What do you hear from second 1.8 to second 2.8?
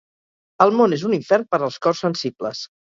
cors sensibles.